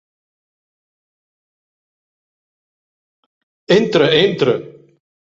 [3.79, 4.53] Entra, entra!